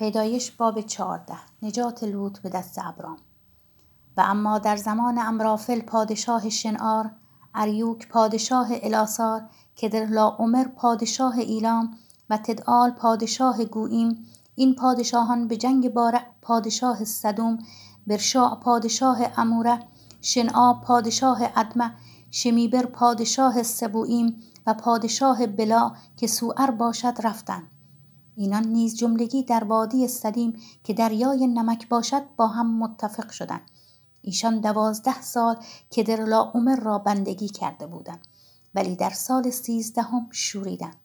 پیدایش 0.00 0.50
باب 0.50 0.80
چهارده 0.80 1.36
نجات 1.62 2.04
لوط 2.04 2.38
به 2.38 2.48
دست 2.48 2.78
ابرام. 2.78 3.16
و 4.16 4.20
اما 4.20 4.58
در 4.58 4.76
زمان 4.76 5.18
امرافل 5.18 5.80
پادشاه 5.80 6.48
شنعار 6.48 7.10
اریوک 7.54 8.08
پادشاه 8.08 8.68
الاسار 8.82 9.42
لا 9.92 10.28
عمر 10.28 10.64
پادشاه 10.64 11.38
ایلام 11.38 11.96
و 12.30 12.36
تدعال 12.36 12.90
پادشاه 12.90 13.64
گوییم 13.64 14.26
این 14.54 14.74
پادشاهان 14.74 15.48
به 15.48 15.56
جنگ 15.56 15.88
بارع 15.88 16.22
پادشاه 16.42 17.04
صدوم 17.04 17.58
برشا 18.06 18.54
پادشاه 18.54 19.18
اموره 19.36 19.78
شنعا 20.22 20.74
پادشاه 20.74 21.42
ادمه 21.56 21.92
شمیبر 22.30 22.86
پادشاه 22.86 23.62
سبوئیم 23.62 24.42
و 24.66 24.74
پادشاه 24.74 25.46
بلا 25.46 25.92
که 26.16 26.26
سوعر 26.26 26.70
باشد 26.70 27.14
رفتند. 27.24 27.79
اینان 28.40 28.64
نیز 28.64 28.96
جملگی 28.96 29.42
در 29.42 29.64
وادی 29.64 30.08
سلیم 30.08 30.56
که 30.84 30.92
دریای 30.92 31.46
نمک 31.46 31.88
باشد 31.88 32.22
با 32.36 32.46
هم 32.46 32.78
متفق 32.78 33.30
شدند. 33.30 33.60
ایشان 34.22 34.60
دوازده 34.60 35.22
سال 35.22 35.56
که 35.90 36.02
درلا 36.02 36.42
عمر 36.54 36.76
را 36.76 36.98
بندگی 36.98 37.48
کرده 37.48 37.86
بودند 37.86 38.20
ولی 38.74 38.96
در 38.96 39.10
سال 39.10 39.50
سیزدهم 39.50 40.28
شوریدند. 40.30 40.96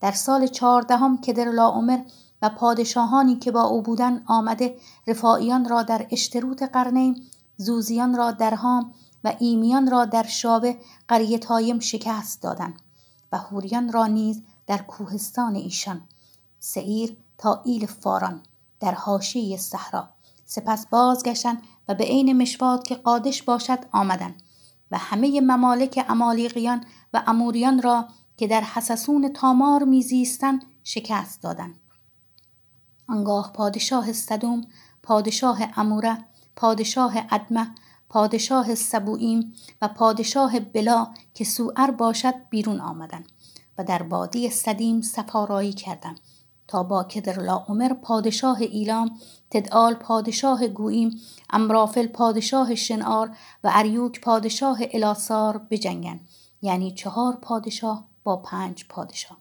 در 0.00 0.12
سال 0.12 0.46
چهاردهم 0.46 1.20
که 1.20 1.32
درلا 1.32 1.68
عمر 1.68 2.00
و 2.42 2.48
پادشاهانی 2.48 3.36
که 3.36 3.50
با 3.50 3.62
او 3.62 3.82
بودند 3.82 4.22
آمده 4.26 4.76
رفائیان 5.06 5.68
را 5.68 5.82
در 5.82 6.06
اشتروت 6.10 6.62
قرنین 6.62 7.22
زوزیان 7.56 8.16
را 8.16 8.30
در 8.30 8.54
هام 8.54 8.92
و 9.24 9.34
ایمیان 9.38 9.90
را 9.90 10.04
در 10.04 10.26
شابه 10.26 10.78
قریه 11.08 11.38
تایم 11.38 11.78
شکست 11.78 12.42
دادند 12.42 12.80
و 13.32 13.38
هوریان 13.38 13.92
را 13.92 14.06
نیز 14.06 14.42
در 14.66 14.78
کوهستان 14.78 15.54
ایشان 15.54 16.02
سعیر 16.60 17.16
تا 17.38 17.62
ایل 17.64 17.86
فاران 17.86 18.42
در 18.80 18.94
حاشیه 18.94 19.56
صحرا. 19.56 20.08
سپس 20.44 20.86
بازگشتند 20.86 21.62
و 21.88 21.94
به 21.94 22.04
عین 22.04 22.32
مشواد 22.32 22.82
که 22.82 22.94
قادش 22.94 23.42
باشد 23.42 23.78
آمدند 23.92 24.42
و 24.90 24.98
همه 24.98 25.40
ممالک 25.40 26.04
امالیقیان 26.08 26.84
و 27.14 27.22
اموریان 27.26 27.82
را 27.82 28.08
که 28.36 28.46
در 28.46 28.60
حسسون 28.60 29.32
تامار 29.32 29.84
میزیستند 29.84 30.64
شکست 30.84 31.42
دادند. 31.42 31.80
آنگاه 33.08 33.52
پادشاه 33.52 34.12
صدوم 34.12 34.62
پادشاه 35.02 35.62
اموره 35.76 36.18
پادشاه 36.56 37.14
ادمه 37.30 37.74
پادشاه 38.08 38.74
سبوئیم 38.74 39.54
و 39.82 39.88
پادشاه 39.88 40.60
بلا 40.60 41.08
که 41.34 41.44
سوعر 41.44 41.90
باشد 41.90 42.34
بیرون 42.50 42.80
آمدند 42.80 43.28
و 43.78 43.84
در 43.84 44.02
وادی 44.02 44.50
صدیم 44.50 45.00
سپارایی 45.00 45.72
کردند. 45.72 46.20
تا 46.70 46.82
با 46.82 47.04
کدرلا 47.04 47.56
عمر 47.68 47.92
پادشاه 47.92 48.60
ایلام 48.60 49.10
تدعال 49.50 49.94
پادشاه 49.94 50.68
گوییم 50.68 51.20
امرافل 51.50 52.06
پادشاه 52.06 52.74
شنعار 52.74 53.30
و 53.64 53.70
اریوک 53.74 54.20
پادشاه 54.20 54.78
الاسار 54.92 55.58
بجنگن. 55.70 56.20
یعنی 56.62 56.90
چهار 56.90 57.38
پادشاه 57.42 58.04
با 58.24 58.36
پنج 58.36 58.84
پادشاه. 58.88 59.38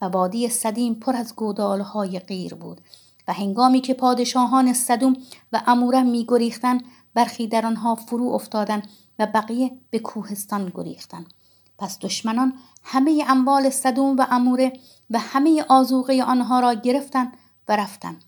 و 0.00 0.04
وادی 0.04 0.48
صدیم 0.48 0.94
پر 0.94 1.16
از 1.16 1.36
گودالهای 1.36 2.18
غیر 2.18 2.54
بود. 2.54 2.80
و 3.28 3.32
هنگامی 3.32 3.80
که 3.80 3.94
پادشاهان 3.94 4.72
صدوم 4.72 5.16
و 5.52 5.62
اموره 5.66 6.02
می 6.02 6.24
گریختن 6.28 6.80
برخی 7.14 7.46
در 7.46 7.66
آنها 7.66 7.94
فرو 7.94 8.28
افتادند 8.28 8.88
و 9.18 9.26
بقیه 9.26 9.70
به 9.90 9.98
کوهستان 9.98 10.72
گریختند 10.74 11.34
پس 11.78 11.98
دشمنان 11.98 12.52
همه 12.82 13.24
اموال 13.28 13.70
صدوم 13.70 14.16
و 14.16 14.26
اموره 14.30 14.72
و 15.10 15.18
همه 15.18 15.64
آزوغه 15.68 16.24
آنها 16.24 16.60
را 16.60 16.74
گرفتند 16.74 17.36
و 17.68 17.76
رفتند 17.76 18.24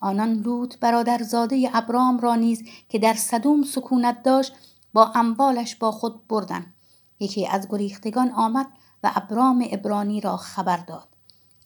آنان 0.00 0.32
لوط 0.32 0.78
برادرزاده 0.78 1.70
ابرام 1.74 2.18
را 2.18 2.34
نیز 2.34 2.62
که 2.88 2.98
در 2.98 3.14
صدوم 3.14 3.62
سکونت 3.62 4.22
داشت 4.22 4.52
با 4.92 5.12
اموالش 5.14 5.76
با 5.76 5.90
خود 5.90 6.28
بردند 6.28 6.74
یکی 7.20 7.46
از 7.46 7.68
گریختگان 7.70 8.30
آمد 8.30 8.66
و 9.02 9.12
ابرام 9.14 9.68
ابرانی 9.70 10.20
را 10.20 10.36
خبر 10.36 10.76
داد. 10.76 11.08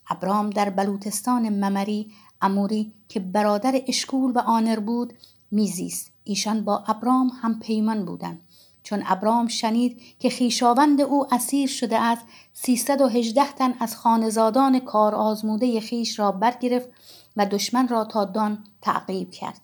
ابرام 0.09 0.49
در 0.49 0.69
بلوتستان 0.69 1.49
ممری 1.49 2.11
اموری 2.41 2.93
که 3.09 3.19
برادر 3.19 3.81
اشکول 3.87 4.31
و 4.31 4.39
آنر 4.39 4.79
بود 4.79 5.13
میزیست 5.51 6.11
ایشان 6.23 6.65
با 6.65 6.83
ابرام 6.87 7.31
هم 7.41 7.59
پیمان 7.59 8.05
بودند. 8.05 8.41
چون 8.85 9.03
ابرام 9.05 9.47
شنید 9.47 10.01
که 10.19 10.29
خیشاوند 10.29 11.01
او 11.01 11.33
اسیر 11.33 11.69
شده 11.69 11.99
است 11.99 12.25
سیصد 12.53 13.01
و 13.01 13.07
هجده 13.07 13.51
تن 13.51 13.73
از 13.79 13.95
خانزادان 13.95 14.79
کار 14.79 15.15
آزموده 15.15 15.79
خیش 15.79 16.19
را 16.19 16.31
برگرفت 16.31 16.89
و 17.37 17.45
دشمن 17.45 17.87
را 17.87 18.05
تا 18.05 18.25
دان 18.25 18.63
تعقیب 18.81 19.31
کرد. 19.31 19.61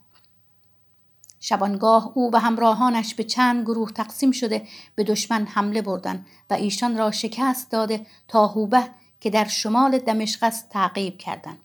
شبانگاه 1.40 2.12
او 2.14 2.32
و 2.34 2.40
همراهانش 2.40 3.16
به 3.16 3.24
چند 3.24 3.64
گروه 3.64 3.92
تقسیم 3.92 4.32
شده 4.32 4.68
به 4.96 5.04
دشمن 5.04 5.46
حمله 5.46 5.82
بردند 5.82 6.26
و 6.50 6.54
ایشان 6.54 6.98
را 6.98 7.12
شکست 7.12 7.72
داده 7.72 8.06
تا 8.28 8.48
هوبه 8.48 8.84
که 9.20 9.30
در 9.30 9.48
شمال 9.48 9.98
دمشق 9.98 10.44
است 10.44 10.70
تعقیب 10.70 11.18
کردند. 11.18 11.60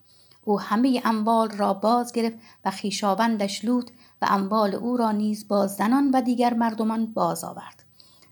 او 0.45 0.61
همه 0.61 1.03
اموال 1.05 1.51
را 1.51 1.75
باز 1.75 2.13
گرفت 2.13 2.37
و 2.65 2.71
خیشاوندش 2.71 3.65
لوط 3.65 3.91
و 4.23 4.27
اموال 4.29 4.75
او 4.75 4.97
را 4.97 5.13
نیز 5.13 5.49
با 5.49 5.67
زنان 5.67 6.11
و 6.11 6.21
دیگر 6.21 6.55
مردمان 6.55 7.07
باز 7.07 7.45
آورد. 7.45 7.83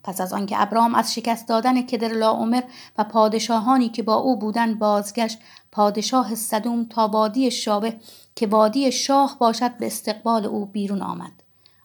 پس 0.04 0.20
از 0.20 0.32
آنکه 0.32 0.62
ابرام 0.62 0.94
از 0.94 1.14
شکست 1.14 1.48
دادن 1.48 1.82
کدرلا 1.82 2.30
عمر 2.30 2.62
و 2.98 3.04
پادشاهانی 3.04 3.88
که 3.88 4.02
با 4.02 4.14
او 4.14 4.38
بودند 4.38 4.78
بازگشت 4.78 5.38
پادشاه 5.72 6.34
صدوم 6.34 6.84
تا 6.84 7.08
وادی 7.08 7.50
شابه 7.50 7.96
که 8.34 8.46
وادی 8.46 8.92
شاه 8.92 9.36
باشد 9.38 9.76
به 9.76 9.86
استقبال 9.86 10.46
او 10.46 10.66
بیرون 10.66 11.02
آمد. 11.02 11.32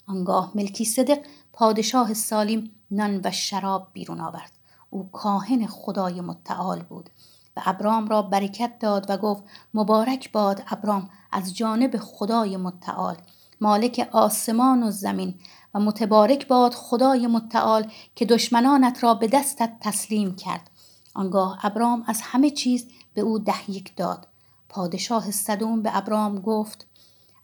آنگاه 0.08 0.52
ملکی 0.56 0.86
صدق 0.86 1.20
پادشاه 1.54 2.14
سالیم 2.14 2.72
نان 2.92 3.22
و 3.24 3.31
شراب 3.31 3.88
بیرون 3.94 4.22
آورد. 4.22 4.52
او 4.90 5.10
کاهن 5.12 5.68
خدای 5.68 6.22
متعال 6.22 6.80
بود 6.80 7.10
و 7.58 7.62
ابرام 7.66 8.08
را 8.08 8.22
برکت 8.22 8.80
داد 8.80 9.06
و 9.10 9.18
گفت 9.18 9.44
مبارک 9.74 10.31
باد 10.31 10.64
ابرام 10.68 11.10
از 11.31 11.58
جانب 11.58 11.98
خدای 11.98 12.58
متعال. 12.58 13.18
مالک 13.62 14.09
آسمان 14.12 14.84
و 14.84 14.92
زمین 14.92 15.36
و 15.74 15.80
متبارک 15.80 16.47
باد 16.47 16.74
خدای 16.74 17.28
متعال 17.28 17.92
که 18.16 18.25
دشمنانت 18.25 19.03
را 19.03 19.14
به 19.14 19.28
دستت 19.28 19.72
تسلیم 19.81 20.36
کرد. 20.36 20.70
آنگاه 21.14 21.59
ابرام 21.62 22.03
از 22.08 22.22
همه 22.24 22.50
چیز 22.50 22.88
به 23.14 23.22
او 23.22 23.40
دهیک 23.40 23.96
داد. 23.96 24.28
پادشاه 24.69 25.31
صدوم 25.31 25.81
به 25.81 25.98
ابرام 25.98 26.40
گفت 26.40 26.88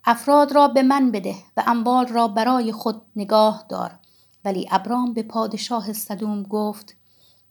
افراد 0.04 0.52
را 0.52 0.68
به 0.68 0.82
من 0.82 1.10
بده 1.10 1.34
و 1.56 1.62
اموال 1.66 2.06
را 2.06 2.28
برای 2.28 2.72
خود 2.72 3.02
نگاه 3.16 3.64
دار. 3.68 3.98
ولی 4.44 4.68
ابرام 4.70 5.12
به 5.12 5.22
پادشاه 5.22 5.92
صدوم 5.92 6.42
گفت 6.42 6.96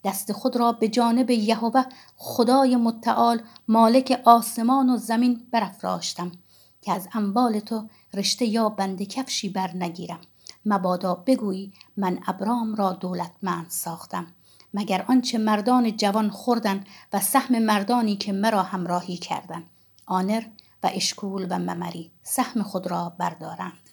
دست 0.03 0.31
خود 0.31 0.55
را 0.55 0.71
به 0.71 0.87
جانب 0.87 1.29
یهوه 1.29 1.83
خدای 2.15 2.75
متعال 2.75 3.41
مالک 3.67 4.21
آسمان 4.25 4.89
و 4.89 4.97
زمین 4.97 5.47
برافراشتم. 5.51 6.31
که 6.85 6.91
از 6.91 7.07
اموال 7.13 7.59
تو 7.59 7.87
رشته 8.13 8.45
یا 8.45 8.69
بند 8.69 9.01
کفشی 9.03 9.49
بر 9.49 9.71
نگیرم. 9.75 10.19
مبادا 10.65 11.15
بگویی 11.15 11.73
من 11.97 12.19
ابرام 12.27 12.75
را 12.75 12.93
دولتمند 12.93 13.69
ساختم. 13.69 14.27
مگر 14.73 15.05
آنچه 15.07 15.37
مردان 15.37 15.97
جوان 15.97 16.29
خوردن 16.29 16.83
و 17.13 17.19
سهم 17.19 17.59
مردانی 17.59 18.15
که 18.15 18.33
مرا 18.33 18.63
همراهی 18.63 19.17
کردند 19.17 19.63
آنر 20.05 20.43
و 20.83 20.89
اشکول 20.93 21.47
و 21.49 21.59
ممری 21.59 22.11
سهم 22.23 22.63
خود 22.63 22.87
را 22.87 23.13
بردارند. 23.19 23.89